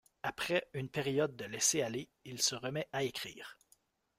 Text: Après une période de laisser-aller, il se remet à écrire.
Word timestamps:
Après 0.23 0.67
une 0.73 0.89
période 0.89 1.35
de 1.35 1.45
laisser-aller, 1.45 2.09
il 2.25 2.41
se 2.41 2.55
remet 2.55 2.87
à 2.91 3.03
écrire. 3.03 3.55